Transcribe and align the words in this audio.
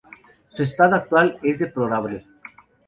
Su 0.49 0.63
estado 0.63 0.95
actual 0.95 1.37
es 1.43 1.59
deplorable. 1.59 2.25